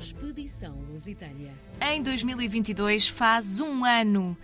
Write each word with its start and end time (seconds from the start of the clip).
Expedição 0.00 0.76
Lusitânia. 0.88 1.52
Em 1.80 2.02
2022 2.02 3.08
faz 3.08 3.58
um 3.58 3.84
ano 3.84 4.36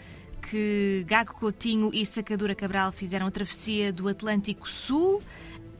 que 0.50 1.04
Gago 1.07 1.34
Coutinho 1.34 1.91
e 1.92 2.04
Sacadura 2.04 2.54
Cabral 2.54 2.91
fizeram 2.91 3.26
a 3.26 3.30
travessia 3.30 3.92
do 3.92 4.08
Atlântico 4.08 4.68
Sul 4.68 5.22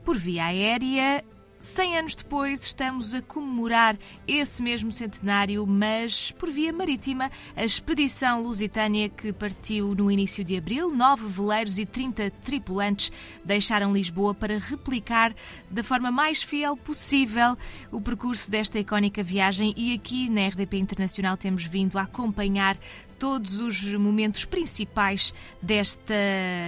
por 0.03 0.17
via 0.17 0.45
aérea 0.45 1.23
100 1.59 1.97
anos 1.97 2.15
depois, 2.15 2.65
estamos 2.65 3.15
a 3.15 3.21
comemorar 3.21 3.97
esse 4.27 4.61
mesmo 4.61 4.91
centenário, 4.91 5.65
mas 5.65 6.31
por 6.31 6.49
via 6.51 6.71
marítima. 6.71 7.31
A 7.55 7.63
expedição 7.63 8.43
lusitânia 8.43 9.09
que 9.09 9.31
partiu 9.31 9.95
no 9.95 10.11
início 10.11 10.43
de 10.43 10.57
abril, 10.57 10.93
nove 10.93 11.25
veleiros 11.27 11.79
e 11.79 11.85
30 11.85 12.29
tripulantes 12.43 13.11
deixaram 13.43 13.93
Lisboa 13.93 14.33
para 14.33 14.59
replicar 14.59 15.33
da 15.71 15.83
forma 15.83 16.11
mais 16.11 16.43
fiel 16.43 16.75
possível 16.75 17.57
o 17.91 18.01
percurso 18.01 18.51
desta 18.51 18.77
icónica 18.77 19.23
viagem. 19.23 19.73
E 19.77 19.93
aqui 19.93 20.29
na 20.29 20.47
RDP 20.47 20.77
Internacional 20.77 21.37
temos 21.37 21.63
vindo 21.63 21.97
a 21.97 22.03
acompanhar 22.03 22.77
todos 23.19 23.59
os 23.59 23.83
momentos 23.93 24.45
principais 24.45 25.33
desta 25.61 26.13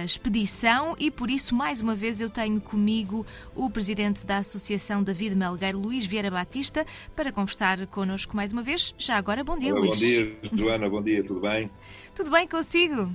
expedição 0.04 0.96
e 0.98 1.10
por 1.10 1.30
isso, 1.30 1.54
mais 1.54 1.80
uma 1.80 1.94
vez, 1.94 2.20
eu 2.20 2.30
tenho 2.30 2.60
comigo 2.60 3.26
o 3.54 3.70
presidente 3.70 4.24
da 4.24 4.38
Associação 4.38 5.02
David 5.02 5.34
Melgueiro, 5.34 5.78
Luís 5.78 6.06
Vieira 6.06 6.30
Batista, 6.30 6.86
para 7.14 7.32
conversar 7.32 7.86
connosco 7.88 8.36
mais 8.36 8.52
uma 8.52 8.62
vez. 8.62 8.94
Já 8.98 9.16
agora, 9.16 9.44
bom 9.44 9.58
dia, 9.58 9.72
Olá, 9.72 9.80
Luís. 9.80 9.94
Bom 9.94 10.06
dia, 10.06 10.36
Joana, 10.52 10.88
bom 10.88 11.02
dia, 11.02 11.22
tudo 11.24 11.40
bem? 11.40 11.70
Tudo 12.14 12.30
bem 12.30 12.46
consigo? 12.48 13.10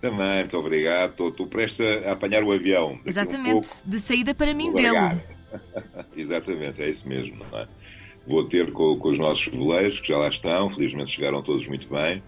Também, 0.00 0.38
muito 0.40 0.56
obrigado. 0.56 1.10
Estou, 1.10 1.28
estou 1.28 1.46
prestes 1.46 1.80
a 1.80 2.12
apanhar 2.12 2.42
o 2.44 2.52
avião. 2.52 2.98
Exatamente, 3.04 3.50
Um 3.50 3.60
pouco, 3.60 3.76
de 3.84 3.98
saída 3.98 4.34
para 4.34 4.54
mim 4.54 4.72
dele. 4.72 5.20
Exatamente, 6.16 6.82
é 6.82 6.90
isso 6.90 7.08
mesmo. 7.08 7.44
Não 7.50 7.58
é? 7.58 7.68
Vou 8.26 8.44
ter 8.44 8.72
com, 8.72 8.96
com 8.98 9.08
os 9.08 9.18
nossos 9.18 9.48
veleiros, 9.48 10.00
que 10.00 10.08
já 10.08 10.18
lá 10.18 10.28
estão, 10.28 10.68
felizmente 10.70 11.10
chegaram 11.10 11.42
todos 11.42 11.66
muito 11.66 11.88
bem. 11.88 12.22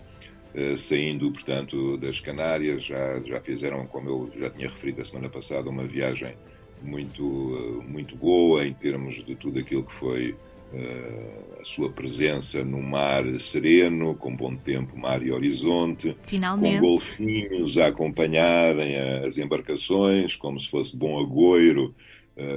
Uh, 0.54 0.76
saindo, 0.76 1.30
portanto, 1.30 1.96
das 1.96 2.18
Canárias, 2.18 2.84
já, 2.84 3.20
já 3.20 3.40
fizeram, 3.40 3.86
como 3.86 4.08
eu 4.08 4.32
já 4.36 4.50
tinha 4.50 4.68
referido 4.68 5.00
a 5.00 5.04
semana 5.04 5.28
passada, 5.28 5.70
uma 5.70 5.84
viagem 5.84 6.34
muito, 6.82 7.24
uh, 7.24 7.84
muito 7.86 8.16
boa 8.16 8.66
em 8.66 8.74
termos 8.74 9.24
de 9.24 9.36
tudo 9.36 9.60
aquilo 9.60 9.84
que 9.84 9.94
foi 9.94 10.32
uh, 10.32 11.60
a 11.60 11.64
sua 11.64 11.92
presença 11.92 12.64
no 12.64 12.82
mar 12.82 13.24
sereno, 13.38 14.16
com 14.16 14.34
bom 14.34 14.56
tempo, 14.56 14.98
mar 14.98 15.22
e 15.22 15.30
horizonte, 15.30 16.16
Finalmente. 16.26 16.80
com 16.80 16.86
golfinhos 16.88 17.78
a 17.78 17.86
acompanharem 17.86 18.96
as 19.24 19.38
embarcações, 19.38 20.34
como 20.34 20.58
se 20.58 20.68
fosse 20.68 20.96
bom 20.96 21.20
agoiro, 21.20 21.94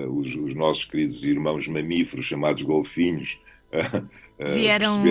os, 0.10 0.34
os, 0.34 0.56
nossos 0.56 0.86
queridos 0.86 1.26
irmãos 1.26 1.68
mamíferos 1.68 2.26
chamados 2.26 2.62
golfinhos. 2.62 3.38
Vieram 4.54 5.02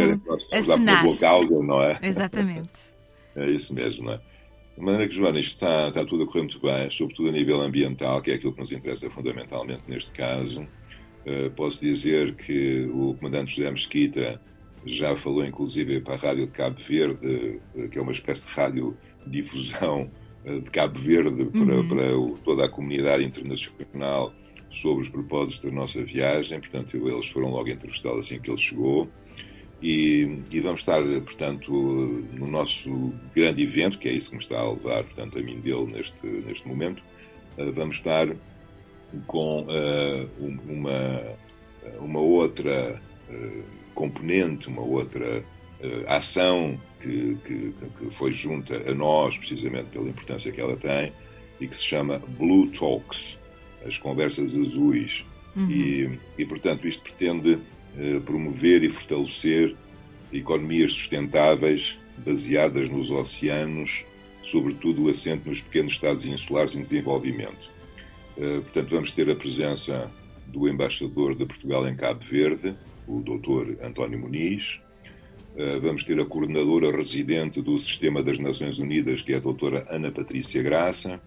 a 0.52 0.56
assinar. 0.58 1.02
Boa 1.04 1.16
causa, 1.16 1.62
não 1.62 1.82
é? 1.82 1.98
Exatamente. 2.02 2.70
É 3.36 3.48
isso 3.50 3.72
mesmo, 3.74 4.04
não 4.04 4.12
é? 4.14 4.20
De 4.76 4.82
maneira 4.84 5.08
que, 5.08 5.14
Joana, 5.14 5.38
isto 5.40 5.54
está, 5.54 5.88
está 5.88 6.04
tudo 6.04 6.24
a 6.24 6.26
correr 6.26 6.40
muito 6.42 6.60
bem, 6.60 6.90
sobretudo 6.90 7.28
a 7.28 7.32
nível 7.32 7.60
ambiental, 7.60 8.20
que 8.22 8.30
é 8.30 8.34
aquilo 8.34 8.52
que 8.52 8.60
nos 8.60 8.72
interessa 8.72 9.08
fundamentalmente 9.10 9.82
neste 9.88 10.10
caso. 10.12 10.62
Uh, 11.26 11.50
posso 11.54 11.80
dizer 11.80 12.34
que 12.34 12.88
o 12.92 13.14
comandante 13.14 13.54
José 13.56 13.70
Mesquita 13.70 14.40
já 14.84 15.16
falou, 15.16 15.44
inclusive, 15.44 16.00
para 16.00 16.14
a 16.14 16.18
Rádio 16.18 16.46
de 16.46 16.52
Cabo 16.52 16.80
Verde, 16.82 17.60
uh, 17.74 17.88
que 17.88 17.98
é 17.98 18.02
uma 18.02 18.12
espécie 18.12 18.46
de 18.46 18.52
rádio 18.52 18.96
difusão 19.26 20.10
uh, 20.44 20.60
de 20.60 20.70
Cabo 20.70 20.98
Verde 20.98 21.44
para, 21.44 21.60
Uhum. 21.60 21.88
para 21.88 22.18
o- 22.18 22.34
toda 22.44 22.64
a 22.64 22.68
comunidade 22.68 23.24
internacional 23.24 24.32
sobre 24.72 25.02
os 25.02 25.08
propósitos 25.08 25.60
da 25.60 25.70
nossa 25.70 26.02
viagem. 26.02 26.58
Portanto, 26.60 26.96
eles 26.96 27.28
foram 27.28 27.50
logo 27.50 27.68
entrevistá-lo 27.68 28.18
assim 28.18 28.40
que 28.40 28.50
ele 28.50 28.58
chegou. 28.60 29.08
E, 29.82 30.38
e 30.52 30.60
vamos 30.60 30.80
estar, 30.80 31.02
portanto, 31.02 31.72
no 31.72 32.46
nosso 32.46 33.12
grande 33.34 33.62
evento, 33.64 33.98
que 33.98 34.08
é 34.08 34.12
isso 34.12 34.30
que 34.30 34.36
me 34.36 34.42
está 34.42 34.60
a 34.60 34.70
levar, 34.70 35.02
portanto, 35.02 35.38
a 35.38 35.42
mim 35.42 35.58
dele 35.60 35.86
neste, 35.86 36.24
neste 36.24 36.68
momento. 36.68 37.02
Uh, 37.58 37.72
vamos 37.72 37.96
estar 37.96 38.28
com 39.26 39.62
uh, 39.62 40.28
um- 40.40 40.58
uma, 40.72 41.22
uma 41.98 42.20
outra 42.20 43.02
uh, 43.28 43.62
componente, 43.92 44.68
uma 44.68 44.82
outra 44.82 45.40
uh, 45.40 46.04
ação 46.06 46.80
que, 47.00 47.36
que, 47.44 47.74
que 47.98 48.10
foi 48.14 48.32
junta 48.32 48.88
a 48.88 48.94
nós, 48.94 49.36
precisamente 49.36 49.86
pela 49.90 50.08
importância 50.08 50.52
que 50.52 50.60
ela 50.60 50.76
tem, 50.76 51.12
e 51.60 51.66
que 51.66 51.76
se 51.76 51.84
chama 51.84 52.20
Blue 52.38 52.70
Talks, 52.70 53.36
as 53.86 53.98
conversas 53.98 54.56
azuis. 54.56 55.24
Uhum. 55.54 55.70
E, 55.70 56.18
e, 56.38 56.46
portanto, 56.46 56.88
isto 56.88 57.02
pretende 57.02 57.58
eh, 57.98 58.20
promover 58.20 58.82
e 58.82 58.90
fortalecer 58.90 59.76
economias 60.32 60.92
sustentáveis 60.92 61.98
baseadas 62.24 62.88
nos 62.88 63.10
oceanos, 63.10 64.04
sobretudo 64.44 65.04
o 65.04 65.08
assento 65.08 65.48
nos 65.48 65.60
pequenos 65.60 65.94
estados 65.94 66.24
insulares 66.24 66.74
em 66.74 66.80
desenvolvimento. 66.80 67.70
Eh, 68.36 68.60
portanto, 68.60 68.90
vamos 68.90 69.12
ter 69.12 69.30
a 69.30 69.36
presença 69.36 70.10
do 70.46 70.68
embaixador 70.68 71.34
de 71.34 71.44
Portugal 71.46 71.86
em 71.86 71.94
Cabo 71.94 72.24
Verde, 72.24 72.74
o 73.06 73.20
Dr. 73.20 73.84
António 73.84 74.18
Muniz. 74.18 74.80
Eh, 75.56 75.78
vamos 75.80 76.04
ter 76.04 76.18
a 76.18 76.24
coordenadora 76.24 76.94
residente 76.94 77.60
do 77.60 77.78
Sistema 77.78 78.22
das 78.22 78.38
Nações 78.38 78.78
Unidas, 78.78 79.22
que 79.22 79.32
é 79.32 79.36
a 79.36 79.40
doutora 79.40 79.86
Ana 79.90 80.10
Patrícia 80.10 80.62
Graça. 80.62 81.20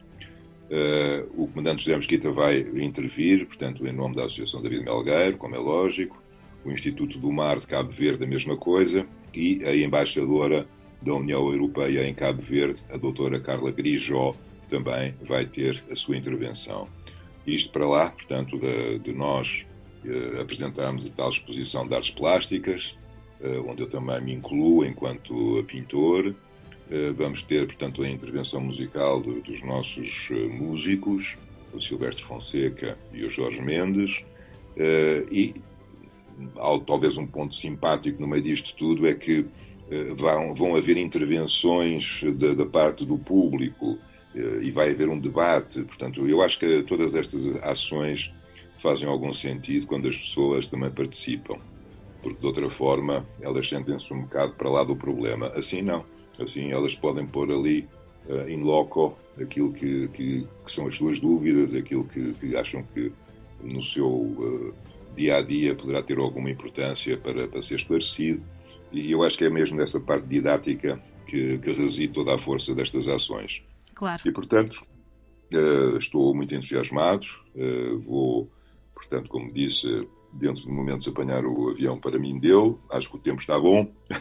Uh, 0.66 1.44
o 1.44 1.48
comandante 1.48 1.84
José 1.84 1.96
Mesquita 1.96 2.32
vai 2.32 2.60
intervir, 2.60 3.46
portanto, 3.46 3.86
em 3.88 3.94
nome 3.94 4.16
da 4.16 4.26
Associação 4.26 4.62
David 4.62 4.84
Melgueiro, 4.84 5.38
como 5.38 5.56
é 5.56 5.60
lógico, 5.60 6.22
o 6.64 6.72
Instituto 6.72 7.20
do 7.20 7.32
Mar 7.32 7.60
de 7.60 7.68
Cabo 7.68 7.92
Verde, 7.92 8.24
a 8.24 8.28
mesma 8.28 8.58
coisa, 8.58 9.06
e 9.34 9.64
a 9.64 9.76
embaixadora 9.76 10.68
da 11.02 11.14
União 11.14 11.48
Europeia 11.52 12.08
em 12.08 12.16
Cabo 12.16 12.42
Verde, 12.42 12.82
a 12.90 12.98
doutora 12.98 13.40
Carla 13.40 13.72
Grijó, 13.72 14.32
também 14.68 15.14
vai 15.22 15.46
ter 15.46 15.84
a 15.92 15.96
sua 15.96 16.18
intervenção. 16.18 16.88
Isto 17.46 17.72
para 17.72 17.88
lá, 17.88 18.10
portanto, 18.10 18.58
de, 18.58 18.98
de 19.00 19.14
nós 19.14 19.64
uh, 20.04 20.42
apresentarmos 20.42 21.06
a 21.06 21.10
tal 21.12 21.30
exposição 21.30 21.88
de 21.88 21.94
artes 21.94 22.10
plásticas, 22.10 22.98
uh, 23.40 23.70
onde 23.70 23.84
eu 23.84 23.90
também 23.90 24.20
me 24.20 24.34
incluo 24.34 24.84
enquanto 24.84 25.64
pintor, 25.68 26.34
vamos 27.16 27.44
ter, 27.44 27.66
portanto, 27.66 28.04
a 28.04 28.10
intervenção 28.10 28.62
musical 28.62 29.20
do, 29.20 29.42
dos 29.42 29.62
nossos 29.64 30.30
uh, 30.30 30.50
músicos, 30.50 31.36
o 31.74 31.82
Silvestre 31.82 32.24
Fonseca 32.24 32.98
e 33.12 33.26
o 33.26 33.30
Jorge 33.30 33.62
Mendes, 33.62 34.24
uh, 34.78 35.34
e 35.34 35.56
talvez 36.86 37.18
um 37.18 37.26
ponto 37.26 37.56
simpático 37.56 38.22
no 38.22 38.28
meio 38.28 38.44
disto 38.44 38.76
tudo 38.76 39.08
é 39.08 39.14
que 39.14 39.46
vão, 40.18 40.54
vão 40.54 40.76
haver 40.76 40.98
intervenções 40.98 42.22
da, 42.36 42.54
da 42.54 42.66
parte 42.66 43.06
do 43.06 43.18
público 43.18 43.98
e 44.62 44.70
vai 44.70 44.92
haver 44.92 45.08
um 45.08 45.18
debate. 45.18 45.82
Portanto, 45.84 46.28
eu 46.28 46.42
acho 46.42 46.60
que 46.60 46.84
todas 46.84 47.16
estas 47.16 47.42
ações 47.64 48.34
fazem 48.82 49.08
algum 49.08 49.32
sentido 49.34 49.88
quando 49.88 50.08
as 50.08 50.18
pessoas 50.18 50.68
também 50.68 50.92
participam, 50.92 51.58
porque 52.22 52.40
de 52.40 52.46
outra 52.46 52.70
forma 52.70 53.26
elas 53.42 53.68
sentem-se 53.68 54.14
um 54.14 54.22
bocado 54.22 54.54
para 54.54 54.70
lá 54.70 54.84
do 54.84 54.96
problema. 54.96 55.48
Assim 55.56 55.82
não. 55.82 56.06
Assim, 56.40 56.72
elas 56.72 56.96
podem 56.96 57.26
pôr 57.26 57.52
ali 57.52 57.88
uh, 58.28 58.50
in 58.50 58.62
loco 58.62 59.18
aquilo 59.40 59.72
que, 59.74 60.08
que, 60.10 60.48
que, 60.66 60.74
são 60.74 60.88
as 60.88 60.96
suas 60.96 61.20
dúvidas, 61.20 61.74
aquilo 61.74 62.06
que, 62.06 62.34
que 62.34 62.56
acham 62.56 62.84
que 62.94 63.12
no 63.62 63.84
seu 63.84 64.08
uh, 64.08 64.74
dia 65.16 65.38
a 65.38 65.42
dia 65.42 65.76
poderá 65.76 66.02
ter 66.02 66.18
alguma 66.18 66.50
importância 66.50 67.18
para, 67.18 67.48
para 67.48 67.62
ser 67.62 67.76
esclarecido. 67.76 68.44
E 68.92 69.12
eu 69.12 69.24
acho 69.24 69.38
que 69.38 69.46
é 69.46 69.50
mesmo 69.50 69.78
nessa 69.78 70.00
parte 70.00 70.28
didática 70.28 71.02
que, 71.28 71.58
que 71.58 71.72
reside 71.72 72.14
toda 72.14 72.36
a 72.36 72.40
força 72.40 72.74
destas 72.74 73.08
ações. 73.08 73.62
Claro. 73.94 74.22
E, 74.26 74.32
portanto, 74.32 74.84
uh, 75.54 75.98
estou 75.98 76.34
muito 76.34 76.54
entusiasmado. 76.54 77.26
vou, 78.06 78.50
portanto, 78.94 79.30
como 79.30 79.52
disse, 79.52 80.08
dentro 80.36 80.64
de 80.64 80.70
momentos 80.70 81.08
apanhar 81.08 81.46
o 81.46 81.70
avião 81.70 81.98
para 81.98 82.20
mim 82.20 82.38
dele. 82.38 82.76
Acho 82.90 83.10
que 83.10 83.16
o 83.16 83.20
tempo 83.20 83.40
está 83.40 83.60
bom. 83.60 83.84
uh, 84.12 84.18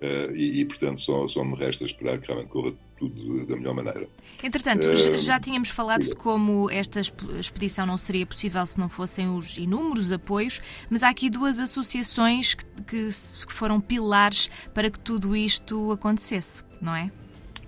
e, 0.34 0.60
e, 0.60 0.64
portanto, 0.64 1.00
só, 1.00 1.26
só 1.26 1.44
me 1.44 1.56
resta 1.56 1.84
esperar 1.84 2.20
que 2.20 2.26
realmente 2.26 2.50
corra 2.50 2.72
tudo 2.96 3.46
da 3.46 3.56
melhor 3.56 3.74
maneira. 3.74 4.08
Entretanto, 4.42 4.86
uh, 4.88 5.18
já 5.18 5.40
tínhamos 5.40 5.68
falado 5.68 6.02
de 6.02 6.14
como 6.14 6.70
esta 6.70 7.00
expedição 7.00 7.86
não 7.86 7.98
seria 7.98 8.24
possível 8.24 8.64
se 8.66 8.78
não 8.78 8.88
fossem 8.88 9.28
os 9.28 9.58
inúmeros 9.58 10.12
apoios, 10.12 10.60
mas 10.88 11.02
há 11.02 11.08
aqui 11.08 11.28
duas 11.28 11.58
associações 11.58 12.54
que, 12.54 12.64
que, 12.86 13.08
que 13.08 13.52
foram 13.52 13.80
pilares 13.80 14.48
para 14.72 14.90
que 14.90 14.98
tudo 14.98 15.34
isto 15.34 15.90
acontecesse, 15.90 16.64
não 16.80 16.94
é? 16.94 17.10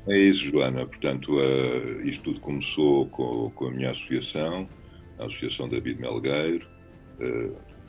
É 0.07 0.17
isso, 0.17 0.49
Joana. 0.51 0.87
Portanto, 0.87 1.37
uh, 1.37 2.07
isto 2.07 2.25
tudo 2.25 2.41
começou 2.41 3.07
com, 3.09 3.51
com 3.51 3.67
a 3.67 3.71
minha 3.73 3.91
associação, 3.91 4.69
a 5.19 5.25
Associação 5.25 5.69
David 5.69 6.01
Melgueiro, 6.01 6.76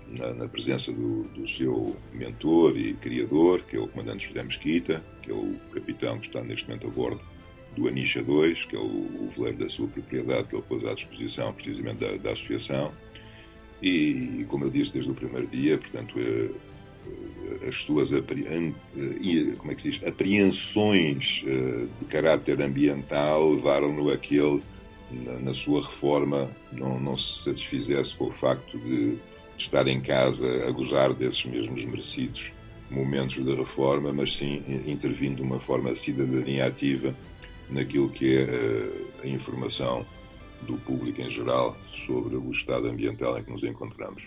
na, 0.09 0.33
na, 0.33 0.47
presença 0.47 0.91
do, 0.91 1.23
do, 1.23 1.49
seu 1.49 1.95
mentor 2.13 2.77
e 2.77 2.93
criador, 2.93 3.61
que 3.63 3.75
é 3.75 3.79
o 3.79 3.87
comandante 3.87 4.27
José 4.27 4.43
Mesquita, 4.43 5.03
que 5.21 5.31
é 5.31 5.33
o 5.33 5.55
capitão 5.73 6.19
que 6.19 6.27
está 6.27 6.41
neste 6.41 6.67
momento 6.67 6.87
a 6.87 6.89
bordo 6.89 7.21
do 7.75 7.87
Anisha 7.87 8.23
2, 8.23 8.65
que 8.65 8.75
é 8.75 8.79
o, 8.79 8.83
o 8.83 9.31
veleiro 9.35 9.59
da 9.59 9.69
sua 9.69 9.87
propriedade, 9.87 10.47
que 10.47 10.55
ele 10.55 10.63
pôs 10.67 10.85
à 10.85 10.93
disposição 10.93 11.53
precisamente 11.53 11.99
da, 11.99 12.17
da 12.17 12.31
associação. 12.31 12.91
E, 13.81 14.45
como 14.47 14.63
eu 14.65 14.69
disse 14.69 14.93
desde 14.93 15.11
o 15.11 15.13
primeiro 15.13 15.45
dia, 15.47 15.77
portanto, 15.77 16.15
eh, 16.17 17.67
as 17.67 17.75
suas 17.75 18.11
como 19.57 19.71
é 19.71 19.75
que 19.75 19.91
diz, 19.91 20.03
apreensões 20.03 21.43
de 21.43 22.05
caráter 22.09 22.61
ambiental 22.61 23.53
levaram-no 23.53 24.09
a 24.09 24.17
ele, 25.11 25.43
na, 25.43 25.53
sua 25.53 25.85
reforma, 25.85 26.49
não, 26.71 26.99
não 26.99 27.17
se 27.17 27.43
satisfizesse 27.43 28.15
com 28.15 28.25
o 28.25 28.31
facto 28.31 28.77
de 28.77 29.17
estar 29.57 29.87
em 29.87 30.01
casa 30.01 30.67
a 30.67 30.71
gozar 30.71 31.13
desses 31.13 31.45
mesmos 31.45 31.83
merecidos 31.83 32.51
momentos 32.89 33.43
da 33.43 33.53
reforma, 33.53 34.13
mas 34.13 34.33
sim 34.33 34.63
intervindo 34.85 35.37
de 35.37 35.41
uma 35.41 35.59
forma 35.59 35.93
cidadania 35.95 36.67
ativa 36.67 37.13
naquilo 37.69 38.09
que 38.09 38.37
é 38.37 38.43
eh, 38.43 39.05
a 39.23 39.27
informação 39.27 40.05
do 40.61 40.77
público 40.77 41.21
em 41.21 41.29
geral 41.29 41.77
sobre 42.05 42.35
o 42.35 42.51
estado 42.51 42.87
ambiental 42.87 43.37
em 43.37 43.43
que 43.43 43.51
nos 43.51 43.63
encontramos. 43.63 44.23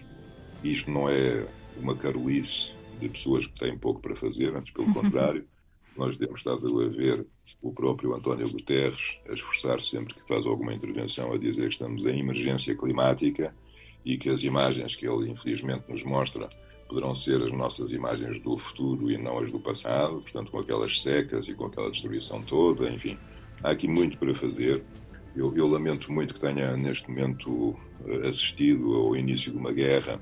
Isto 0.62 0.90
não 0.90 1.08
é 1.08 1.46
uma 1.76 1.96
carolice 1.96 2.72
de 3.00 3.08
pessoas 3.08 3.46
que 3.46 3.58
têm 3.58 3.78
pouco 3.78 4.00
para 4.00 4.14
fazer, 4.14 4.54
antes 4.54 4.72
pelo 4.72 4.92
contrário, 4.94 5.46
nós 5.96 6.16
temos 6.16 6.38
estado 6.38 6.80
a 6.80 6.88
ver 6.88 7.26
o 7.62 7.72
próprio 7.72 8.14
António 8.14 8.50
Guterres 8.50 9.18
a 9.28 9.34
esforçar-se 9.34 9.88
sempre 9.88 10.14
que 10.14 10.26
faz 10.26 10.46
alguma 10.46 10.72
intervenção 10.72 11.32
a 11.32 11.38
dizer 11.38 11.68
que 11.68 11.74
estamos 11.74 12.06
em 12.06 12.20
emergência 12.20 12.74
climática 12.74 13.54
e 14.04 14.16
que 14.16 14.30
as 14.30 14.42
imagens 14.42 14.96
que 14.96 15.06
ele 15.06 15.30
infelizmente 15.30 15.84
nos 15.88 16.02
mostra 16.02 16.48
poderão 16.90 17.14
ser 17.14 17.40
as 17.40 17.52
nossas 17.52 17.92
imagens 17.92 18.40
do 18.40 18.58
futuro 18.58 19.10
e 19.10 19.16
não 19.16 19.38
as 19.38 19.50
do 19.50 19.60
passado, 19.60 20.20
portanto, 20.22 20.50
com 20.50 20.58
aquelas 20.58 21.00
secas 21.00 21.46
e 21.46 21.54
com 21.54 21.66
aquela 21.66 21.88
destruição 21.88 22.42
toda, 22.42 22.90
enfim. 22.90 23.16
Há 23.62 23.70
aqui 23.70 23.86
muito 23.86 24.18
para 24.18 24.34
fazer. 24.34 24.82
Eu, 25.36 25.56
eu 25.56 25.68
lamento 25.68 26.12
muito 26.12 26.34
que 26.34 26.40
tenha, 26.40 26.76
neste 26.76 27.08
momento, 27.08 27.76
eh, 28.04 28.28
assistido 28.28 28.92
ao 28.96 29.16
início 29.16 29.52
de 29.52 29.58
uma 29.58 29.72
guerra, 29.72 30.20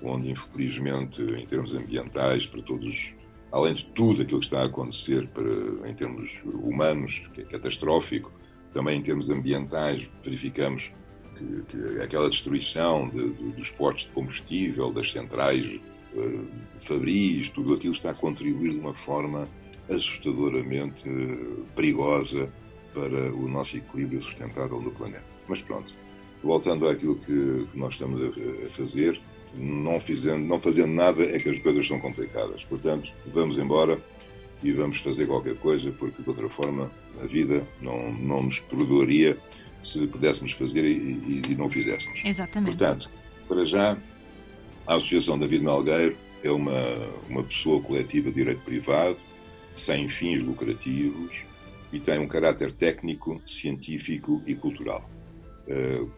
onde, 0.00 0.30
infelizmente, 0.30 1.20
em 1.20 1.44
termos 1.46 1.74
ambientais, 1.74 2.46
para 2.46 2.62
todos, 2.62 3.12
além 3.54 3.72
de 3.72 3.84
tudo 3.84 4.22
aquilo 4.22 4.40
que 4.40 4.46
está 4.46 4.62
a 4.62 4.64
acontecer 4.64 5.28
para, 5.28 5.88
em 5.88 5.94
termos 5.94 6.28
humanos, 6.44 7.22
que 7.32 7.42
é 7.42 7.44
catastrófico, 7.44 8.32
também 8.72 8.98
em 8.98 9.02
termos 9.02 9.30
ambientais, 9.30 10.08
verificamos 10.24 10.90
que, 11.38 11.62
que 11.68 12.02
aquela 12.02 12.28
destruição 12.28 13.08
de, 13.08 13.30
de, 13.30 13.52
dos 13.52 13.70
postos 13.70 14.06
de 14.06 14.10
combustível, 14.10 14.92
das 14.92 15.12
centrais 15.12 15.80
uh, 16.14 16.48
fabris, 16.80 17.48
tudo 17.48 17.74
aquilo 17.74 17.92
está 17.92 18.10
a 18.10 18.14
contribuir 18.14 18.72
de 18.72 18.80
uma 18.80 18.92
forma 18.92 19.46
assustadoramente 19.88 21.08
uh, 21.08 21.64
perigosa 21.76 22.52
para 22.92 23.32
o 23.32 23.48
nosso 23.48 23.76
equilíbrio 23.76 24.20
sustentável 24.20 24.80
no 24.80 24.90
planeta. 24.90 25.22
Mas 25.46 25.60
pronto, 25.62 25.94
voltando 26.42 26.88
àquilo 26.88 27.14
que, 27.20 27.68
que 27.70 27.78
nós 27.78 27.92
estamos 27.92 28.20
a, 28.20 28.26
a, 28.26 28.70
fazer, 28.70 29.20
não, 29.56 30.00
fizendo, 30.00 30.44
não 30.44 30.60
fazendo 30.60 30.92
nada 30.92 31.22
é 31.24 31.38
que 31.38 31.48
as 31.48 31.58
coisas 31.58 31.86
são 31.86 32.00
complicadas. 32.00 32.64
Portanto, 32.64 33.10
vamos 33.26 33.58
embora 33.58 33.98
e 34.62 34.72
vamos 34.72 34.98
fazer 34.98 35.26
qualquer 35.26 35.56
coisa, 35.56 35.92
porque 35.92 36.22
de 36.22 36.28
outra 36.28 36.48
forma 36.48 36.90
a 37.22 37.26
vida 37.26 37.62
não, 37.80 38.12
não 38.12 38.42
nos 38.44 38.60
perdoaria 38.60 39.36
se 39.82 40.06
pudéssemos 40.06 40.52
fazer 40.52 40.84
e, 40.84 40.96
e, 40.96 41.42
e 41.50 41.54
não 41.54 41.70
fizéssemos. 41.70 42.20
Exatamente. 42.24 42.76
Portanto, 42.76 43.10
para 43.46 43.64
já, 43.66 43.96
a 44.86 44.94
Associação 44.94 45.38
David 45.38 45.62
Melgueiro 45.62 46.16
é 46.42 46.50
uma, 46.50 47.08
uma 47.28 47.42
pessoa 47.42 47.80
coletiva 47.80 48.30
de 48.30 48.36
direito 48.36 48.62
privado, 48.62 49.18
sem 49.76 50.08
fins 50.08 50.40
lucrativos 50.40 51.32
e 51.92 52.00
tem 52.00 52.18
um 52.18 52.26
caráter 52.26 52.72
técnico, 52.72 53.40
científico 53.46 54.42
e 54.46 54.54
cultural. 54.54 55.08
Uh, 55.68 56.10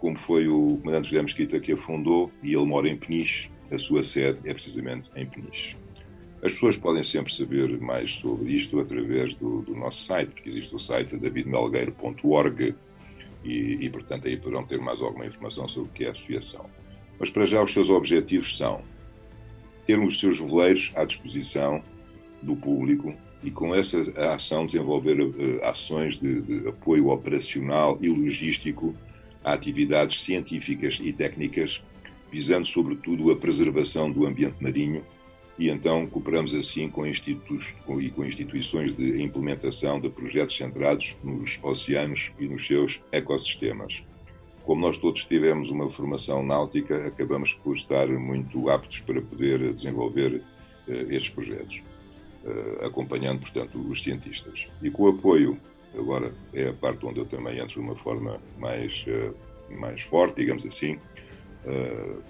como 0.00 0.18
foi 0.18 0.48
o 0.48 0.78
comandante 0.78 1.10
José 1.10 1.22
Mesquita 1.22 1.60
que 1.60 1.72
a 1.72 1.76
fundou, 1.76 2.32
e 2.42 2.54
ele 2.54 2.64
mora 2.64 2.88
em 2.88 2.96
Peniche, 2.96 3.50
a 3.70 3.78
sua 3.78 4.02
sede 4.02 4.40
é 4.48 4.52
precisamente 4.52 5.10
em 5.14 5.26
Peniche. 5.26 5.76
As 6.42 6.52
pessoas 6.52 6.76
podem 6.76 7.02
sempre 7.02 7.32
saber 7.32 7.78
mais 7.78 8.12
sobre 8.14 8.52
isto 8.52 8.80
através 8.80 9.34
do, 9.34 9.60
do 9.60 9.76
nosso 9.76 10.06
site, 10.06 10.30
porque 10.30 10.48
existe 10.48 10.74
o 10.74 10.78
site 10.78 11.16
davidmelgueiro.org, 11.16 12.74
e, 13.44 13.78
e, 13.80 13.90
portanto, 13.90 14.26
aí 14.26 14.36
poderão 14.36 14.64
ter 14.64 14.78
mais 14.78 15.00
alguma 15.00 15.26
informação 15.26 15.68
sobre 15.68 15.90
o 15.90 15.92
que 15.92 16.04
é 16.04 16.08
a 16.08 16.12
associação. 16.12 16.64
Mas, 17.18 17.30
para 17.30 17.44
já, 17.44 17.62
os 17.62 17.72
seus 17.72 17.90
objetivos 17.90 18.56
são 18.56 18.82
ter 19.86 19.98
os 19.98 20.18
seus 20.18 20.38
veleiros 20.38 20.92
à 20.94 21.04
disposição 21.04 21.82
do 22.42 22.56
público 22.56 23.14
e, 23.42 23.50
com 23.50 23.74
essa 23.74 24.00
ação, 24.34 24.64
desenvolver 24.64 25.20
uh, 25.20 25.64
ações 25.64 26.16
de, 26.16 26.40
de 26.40 26.68
apoio 26.68 27.08
operacional 27.08 27.98
e 28.00 28.08
logístico 28.08 28.94
a 29.44 29.52
atividades 29.52 30.22
científicas 30.22 30.98
e 31.02 31.12
técnicas, 31.12 31.82
visando, 32.30 32.66
sobretudo, 32.66 33.30
a 33.30 33.36
preservação 33.36 34.10
do 34.10 34.26
ambiente 34.26 34.62
marinho 34.62 35.02
e 35.60 35.68
então 35.68 36.06
cooperamos 36.06 36.54
assim 36.54 36.88
com 36.88 37.06
institutos 37.06 37.66
com, 37.84 38.00
e 38.00 38.10
com 38.10 38.24
instituições 38.24 38.96
de 38.96 39.22
implementação 39.22 40.00
de 40.00 40.08
projetos 40.08 40.56
centrados 40.56 41.14
nos 41.22 41.58
oceanos 41.62 42.32
e 42.38 42.46
nos 42.46 42.66
seus 42.66 42.98
ecossistemas. 43.12 44.02
Como 44.64 44.80
nós 44.80 44.96
todos 44.96 45.22
tivemos 45.24 45.68
uma 45.68 45.90
formação 45.90 46.42
náutica, 46.42 47.06
acabamos 47.06 47.52
por 47.52 47.76
estar 47.76 48.08
muito 48.08 48.70
aptos 48.70 49.00
para 49.00 49.20
poder 49.20 49.74
desenvolver 49.74 50.42
uh, 50.88 50.92
estes 51.12 51.28
projetos, 51.28 51.82
uh, 52.42 52.86
acompanhando, 52.86 53.40
portanto, 53.40 53.78
os 53.78 54.02
cientistas. 54.02 54.66
E 54.80 54.90
com 54.90 55.02
o 55.02 55.08
apoio, 55.08 55.58
agora 55.96 56.32
é 56.52 56.68
a 56.68 56.72
parte 56.72 57.04
onde 57.04 57.20
eu 57.20 57.26
também 57.26 57.58
entro 57.58 57.74
de 57.74 57.80
uma 57.80 57.96
forma 57.96 58.40
mais, 58.58 59.04
uh, 59.06 59.34
mais 59.74 60.02
forte, 60.02 60.36
digamos 60.36 60.64
assim, 60.66 60.98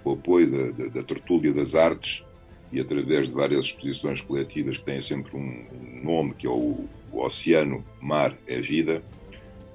com 0.03 0.11
o 0.11 0.12
apoio 0.15 0.51
da, 0.51 0.71
da, 0.73 0.91
da 0.91 1.03
Tertúlia 1.05 1.53
das 1.53 1.77
Artes, 1.77 2.25
e 2.73 2.81
através 2.81 3.29
de 3.29 3.35
várias 3.35 3.67
exposições 3.67 4.21
coletivas 4.21 4.77
que 4.77 4.85
têm 4.85 5.01
sempre 5.03 5.37
um 5.37 5.67
nome 6.03 6.35
que 6.35 6.47
é 6.47 6.51
o, 6.51 6.89
Oceano 7.12 7.85
Mar 8.01 8.37
é 8.47 8.61
Vida. 8.61 9.03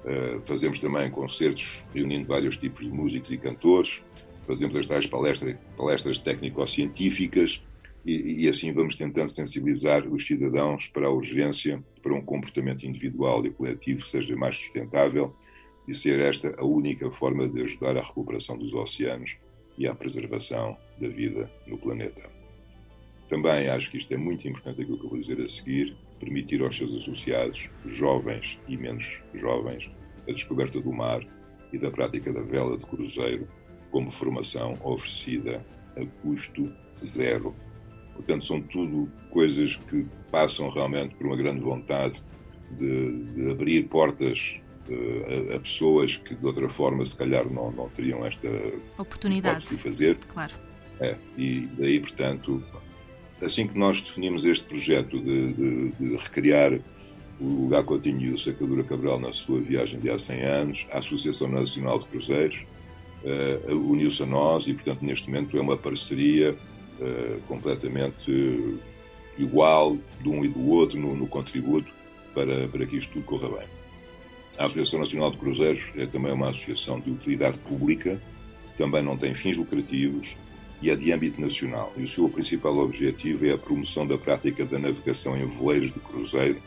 Uh, 0.04 0.40
fazemos 0.46 0.78
também 0.78 1.10
concertos 1.10 1.82
reunindo 1.92 2.26
vários 2.26 2.56
tipos 2.56 2.84
de 2.84 2.90
músicos 2.90 3.30
e 3.30 3.36
cantores, 3.36 4.00
fazemos 4.46 4.76
as 4.76 4.86
tais 4.86 5.06
palestras, 5.06 5.56
palestras 5.76 6.18
técnico-científicas 6.18 7.60
e, 8.06 8.44
e, 8.44 8.48
assim 8.48 8.72
vamos 8.72 8.94
tentando 8.94 9.28
sensibilizar 9.28 10.06
os 10.06 10.24
cidadãos 10.24 10.86
para 10.86 11.08
a 11.08 11.10
urgência 11.10 11.82
para 12.00 12.14
um 12.14 12.22
comportamento 12.22 12.86
individual 12.86 13.44
e 13.44 13.50
coletivo 13.50 14.04
que 14.04 14.10
seja 14.10 14.36
mais 14.36 14.56
sustentável 14.58 15.34
e 15.88 15.94
ser 15.94 16.20
esta 16.20 16.54
a 16.56 16.64
única 16.64 17.10
forma 17.10 17.48
de 17.48 17.62
ajudar 17.62 17.96
à 17.96 18.02
recuperação 18.02 18.56
dos 18.56 18.72
oceanos 18.72 19.36
e 19.76 19.88
à 19.88 19.94
preservação 19.94 20.76
da 21.00 21.08
vida 21.08 21.50
no 21.66 21.76
planeta. 21.76 22.22
Também 23.28 23.68
acho 23.68 23.90
que 23.90 23.96
isto 23.96 24.14
é 24.14 24.16
muito 24.16 24.46
importante 24.46 24.82
aquilo 24.82 24.98
que 24.98 25.04
eu 25.06 25.10
vou 25.10 25.18
dizer 25.18 25.40
a 25.40 25.48
seguir, 25.48 25.96
permitir 26.20 26.62
aos 26.62 26.76
seus 26.76 26.96
associados, 26.96 27.68
jovens 27.86 28.58
e 28.68 28.76
menos 28.76 29.04
jovens, 29.34 29.90
a 30.28 30.32
descoberta 30.32 30.80
do 30.80 30.92
mar 30.92 31.26
e 31.72 31.78
da 31.78 31.90
prática 31.90 32.32
da 32.32 32.40
vela 32.40 32.78
de 32.78 32.86
cruzeiro 32.86 33.48
como 33.90 34.12
formação 34.12 34.74
oferecida 34.84 35.66
a 35.96 36.06
custo 36.22 36.72
zero. 36.94 37.54
Portanto, 38.16 38.46
são 38.46 38.60
tudo 38.60 39.08
coisas 39.30 39.76
que 39.76 40.06
passam 40.30 40.68
realmente 40.70 41.14
por 41.14 41.26
uma 41.26 41.36
grande 41.36 41.60
vontade 41.60 42.22
de, 42.70 43.24
de 43.34 43.50
abrir 43.50 43.84
portas 43.84 44.56
uh, 44.88 45.52
a, 45.52 45.56
a, 45.56 45.60
pessoas 45.60 46.16
que 46.16 46.34
de 46.34 46.44
outra 46.44 46.68
forma 46.68 47.04
se 47.04 47.16
calhar 47.16 47.44
não, 47.48 47.70
não 47.70 47.88
teriam 47.90 48.24
esta 48.26 48.48
oportunidade 48.98 49.68
de 49.68 49.76
fazer. 49.76 50.16
Claro. 50.32 50.54
É, 51.00 51.14
e 51.36 51.68
daí, 51.78 52.00
portanto, 52.00 52.62
assim 53.42 53.66
que 53.66 53.78
nós 53.78 54.00
definimos 54.00 54.44
este 54.44 54.66
projeto 54.66 55.18
de, 55.20 55.52
de, 55.52 55.92
de 55.92 56.16
recriar 56.16 56.80
o 57.38 57.68
Gacotinho 57.68 58.20
e 58.20 58.30
o 58.32 58.38
Sacadura 58.38 58.82
Cabral 58.82 59.20
na 59.20 59.32
sua 59.32 59.60
viagem 59.60 60.00
de 60.00 60.08
há 60.08 60.18
100 60.18 60.42
anos, 60.42 60.86
a 60.90 60.98
Associação 60.98 61.48
Nacional 61.48 61.98
de 61.98 62.06
Cruzeiros 62.06 62.58
uh, 63.70 63.74
uniu-se 63.76 64.22
a 64.22 64.26
nós 64.26 64.66
e, 64.66 64.72
portanto, 64.72 65.02
neste 65.02 65.28
momento 65.28 65.56
é 65.56 65.60
uma 65.60 65.76
parceria 65.76 66.56
uh, 67.00 67.40
completamente 67.46 68.78
igual 69.38 69.96
de 70.20 70.28
um 70.28 70.44
e 70.44 70.48
do 70.48 70.70
outro 70.70 70.98
no, 70.98 71.14
no, 71.14 71.26
contributo 71.26 71.92
para, 72.34 72.68
para 72.68 72.86
que 72.86 72.96
isto 72.96 73.12
tudo 73.12 73.24
corra 73.24 73.48
bem. 73.48 73.68
A 74.58 74.66
Associação 74.66 75.00
Nacional 75.00 75.30
de 75.30 75.38
Cruzeiros 75.38 75.84
é 75.96 76.06
também 76.06 76.32
uma 76.32 76.50
associação 76.50 76.98
de 76.98 77.10
utilidade 77.10 77.58
pública, 77.58 78.20
também 78.78 79.02
não 79.02 79.16
tem 79.16 79.34
fins 79.34 79.56
lucrativos, 79.56 80.26
e 80.80 80.90
é 80.90 80.96
de 80.96 81.12
âmbito 81.12 81.40
nacional. 81.40 81.92
E 81.96 82.04
o 82.04 82.08
seu 82.08 82.28
principal 82.28 82.76
objetivo 82.78 83.46
é 83.46 83.52
a 83.52 83.58
promoção 83.58 84.06
da 84.06 84.18
prática 84.18 84.64
da 84.64 84.78
navegação 84.78 85.36
em 85.36 85.46
veleiros 85.46 85.92
de 85.92 86.00
cruzeiro, 86.00 86.60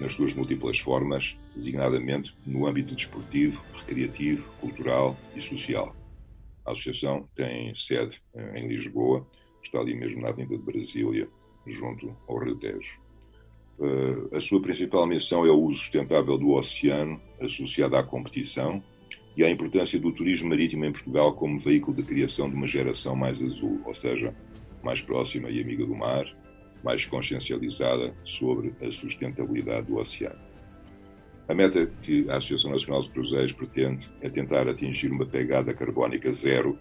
nas 0.00 0.12
suas 0.14 0.34
múltiplas 0.34 0.78
formas, 0.78 1.36
designadamente 1.54 2.34
no 2.46 2.66
âmbito 2.66 2.94
desportivo, 2.94 3.62
recreativo, 3.74 4.44
cultural 4.60 5.16
e 5.36 5.42
social. 5.42 5.94
A 6.64 6.72
associação 6.72 7.28
tem 7.34 7.74
sede 7.74 8.20
eh, 8.34 8.60
em 8.60 8.68
Lisboa, 8.68 9.26
está 9.72 9.80
ali 9.80 9.94
mesmo 9.94 10.20
na 10.20 10.28
Avenida 10.28 10.56
de 10.56 10.62
Brasília, 10.62 11.26
junto 11.66 12.14
ao 12.28 12.38
Rio 12.38 12.56
Tejo. 12.56 13.00
Uh, 13.78 14.36
a 14.36 14.40
sua 14.40 14.60
principal 14.60 15.06
missão 15.06 15.46
é 15.46 15.50
o 15.50 15.58
uso 15.58 15.78
sustentável 15.78 16.36
do 16.36 16.50
oceano, 16.50 17.18
associado 17.40 17.96
à 17.96 18.02
competição, 18.02 18.82
e 19.34 19.42
à 19.42 19.50
importância 19.50 19.98
do 19.98 20.12
turismo 20.12 20.50
marítimo 20.50 20.84
em 20.84 20.92
Portugal 20.92 21.32
como 21.32 21.58
veículo 21.58 21.96
de 21.96 22.02
criação 22.02 22.50
de 22.50 22.54
uma 22.54 22.66
geração 22.66 23.16
mais 23.16 23.42
azul, 23.42 23.80
ou 23.86 23.94
seja, 23.94 24.34
mais 24.82 25.00
próxima 25.00 25.48
e 25.48 25.58
amiga 25.58 25.86
do 25.86 25.94
mar, 25.94 26.26
mais 26.84 27.06
consciencializada 27.06 28.14
sobre 28.24 28.74
a 28.86 28.90
sustentabilidade 28.90 29.86
do 29.86 29.96
oceano. 29.96 30.38
A 31.48 31.54
meta 31.54 31.86
que 32.02 32.28
a 32.28 32.36
Associação 32.36 32.72
Nacional 32.72 33.02
de 33.04 33.10
Cruzeiros 33.10 33.52
pretende 33.52 34.06
é 34.20 34.28
tentar 34.28 34.68
atingir 34.68 35.10
uma 35.10 35.24
pegada 35.24 35.72
carbónica 35.72 36.30
zero, 36.30 36.78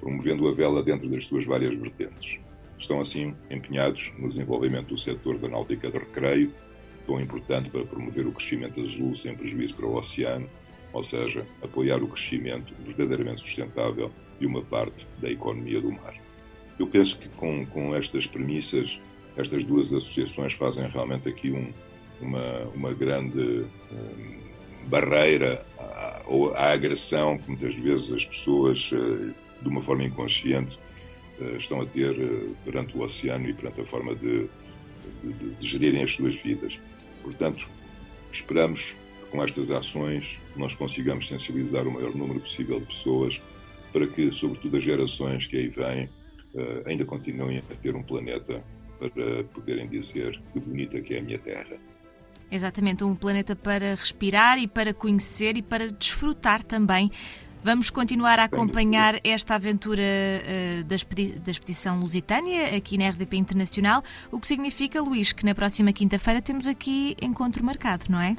promovendo 0.00 0.48
a 0.48 0.52
vela 0.52 0.82
dentro 0.82 1.08
das 1.08 1.24
suas 1.24 1.44
várias 1.44 1.76
vertentes. 1.78 2.38
Estão 2.78 3.00
assim 3.00 3.34
empenhados 3.50 4.12
no 4.18 4.28
desenvolvimento 4.28 4.88
do 4.88 4.98
setor 4.98 5.38
da 5.38 5.48
náutica 5.48 5.90
de 5.90 5.98
recreio, 5.98 6.52
tão 7.06 7.20
importante 7.20 7.70
para 7.70 7.84
promover 7.84 8.26
o 8.26 8.32
crescimento 8.32 8.80
azul 8.80 9.16
sem 9.16 9.34
prejuízo 9.34 9.74
para 9.74 9.86
o 9.86 9.96
oceano, 9.96 10.48
ou 10.92 11.02
seja, 11.02 11.44
apoiar 11.62 12.02
o 12.02 12.08
crescimento 12.08 12.72
verdadeiramente 12.84 13.40
sustentável 13.40 14.10
de 14.38 14.46
uma 14.46 14.62
parte 14.62 15.06
da 15.18 15.30
economia 15.30 15.80
do 15.80 15.90
mar. 15.90 16.14
Eu 16.78 16.86
penso 16.86 17.18
que 17.18 17.28
com, 17.30 17.66
com 17.66 17.94
estas 17.94 18.26
premissas, 18.26 18.98
estas 19.36 19.64
duas 19.64 19.92
associações 19.92 20.54
fazem 20.54 20.88
realmente 20.88 21.28
aqui 21.28 21.50
um, 21.50 21.72
uma, 22.20 22.60
uma 22.74 22.92
grande 22.92 23.64
um, 23.92 24.88
barreira 24.88 25.64
à, 25.78 26.22
à, 26.54 26.72
agressão 26.72 27.38
que 27.38 27.48
muitas 27.48 27.74
vezes 27.74 28.12
as 28.12 28.24
pessoas, 28.24 28.90
uh, 28.92 29.34
de 29.62 29.68
uma 29.68 29.82
forma 29.82 30.04
inconsciente, 30.04 30.78
uh, 31.40 31.56
estão 31.56 31.80
a 31.80 31.86
ter 31.86 32.10
uh, 32.10 32.56
perante 32.64 32.96
o 32.96 33.02
oceano 33.02 33.48
e 33.48 33.52
perante 33.52 33.80
a 33.80 33.84
forma 33.84 34.14
de, 34.14 34.48
de, 35.22 35.54
de 35.54 35.66
gerirem 35.66 36.02
as 36.02 36.12
suas 36.12 36.34
vidas. 36.36 36.78
Portanto, 37.22 37.66
esperamos 38.32 38.94
que 39.22 39.30
com 39.30 39.42
estas 39.42 39.70
ações 39.70 40.38
nós 40.56 40.74
consigamos 40.74 41.28
sensibilizar 41.28 41.86
o 41.86 41.92
maior 41.92 42.14
número 42.14 42.40
possível 42.40 42.80
de 42.80 42.86
pessoas 42.86 43.40
para 43.92 44.06
que, 44.06 44.32
sobretudo 44.32 44.76
as 44.76 44.84
gerações 44.84 45.46
que 45.46 45.56
aí 45.56 45.68
vêm, 45.68 46.04
uh, 46.54 46.86
ainda 46.86 47.04
continuem 47.04 47.58
a 47.58 47.74
ter 47.76 47.94
um 47.94 48.02
planeta 48.02 48.62
para 48.98 49.44
poderem 49.54 49.88
dizer 49.88 50.40
que 50.52 50.58
bonita 50.58 51.00
que 51.00 51.14
é 51.14 51.18
a 51.18 51.22
minha 51.22 51.38
Terra. 51.38 51.78
Exatamente, 52.50 53.04
um 53.04 53.14
planeta 53.14 53.54
para 53.54 53.94
respirar 53.94 54.58
e 54.58 54.66
para 54.66 54.94
conhecer 54.94 55.56
e 55.56 55.62
para 55.62 55.92
desfrutar 55.92 56.62
também. 56.62 57.10
Vamos 57.68 57.90
continuar 57.90 58.38
a 58.38 58.44
acompanhar 58.44 59.20
esta 59.22 59.56
aventura 59.56 60.00
uh, 60.00 60.84
da, 60.84 60.94
expedi 60.94 61.32
da 61.32 61.50
expedição 61.50 62.00
Lusitânia 62.00 62.74
aqui 62.74 62.96
na 62.96 63.10
RDP 63.10 63.36
Internacional, 63.36 64.02
o 64.32 64.40
que 64.40 64.46
significa, 64.46 65.02
Luís, 65.02 65.32
que 65.32 65.44
na 65.44 65.54
próxima 65.54 65.92
quinta-feira 65.92 66.40
temos 66.40 66.66
aqui 66.66 67.14
encontro 67.20 67.62
marcado, 67.62 68.06
não 68.08 68.22
é? 68.22 68.38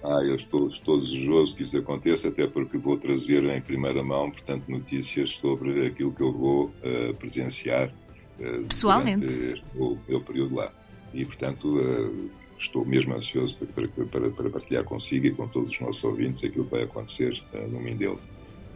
Ah, 0.00 0.22
eu 0.22 0.36
estou, 0.36 0.68
estou 0.68 1.00
desejoso 1.00 1.56
que 1.56 1.64
isso 1.64 1.76
aconteça, 1.76 2.28
até 2.28 2.46
porque 2.46 2.78
vou 2.78 2.96
trazer 2.96 3.42
em 3.42 3.60
primeira 3.60 4.00
mão, 4.04 4.30
portanto, 4.30 4.68
notícias 4.68 5.30
sobre 5.30 5.84
aquilo 5.84 6.12
que 6.12 6.22
eu 6.22 6.32
vou 6.32 6.66
uh, 6.66 7.14
presenciar 7.14 7.92
uh, 8.38 8.64
pessoalmente 8.68 9.26
este, 9.26 9.64
o, 9.74 9.98
o 10.08 10.20
período 10.20 10.54
lá. 10.54 10.72
E, 11.12 11.24
portanto, 11.24 11.80
uh, 11.80 12.30
estou 12.60 12.84
mesmo 12.84 13.12
ansioso 13.12 13.56
para, 13.56 13.88
para, 13.88 14.30
para, 14.30 14.50
partilhar 14.50 14.84
consigo 14.84 15.26
e 15.26 15.34
com 15.34 15.48
todos 15.48 15.70
os 15.70 15.80
nossos 15.80 16.04
ouvintes 16.04 16.44
aquilo 16.44 16.64
que 16.64 16.70
vai 16.70 16.84
acontecer 16.84 17.42
no 17.52 17.80
Mindelo. 17.80 18.20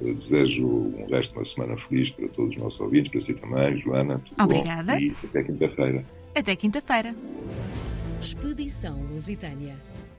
Desejo 0.01 0.67
um 0.67 1.07
resto 1.11 1.33
de 1.33 1.39
uma 1.39 1.45
semana 1.45 1.77
feliz 1.77 2.11
para 2.11 2.29
todos 2.29 2.57
os 2.57 2.63
nossos 2.63 2.81
ouvintes, 2.81 3.11
para 3.11 3.21
si 3.21 3.35
também, 3.35 3.79
Joana. 3.79 4.23
Obrigada. 4.39 4.99
e 4.99 5.15
até 5.25 5.43
quinta-feira. 5.43 6.05
Até 6.35 6.57
quinta-feira. 6.57 7.15
Expedição 8.21 9.03
Lusitânia 9.11 9.77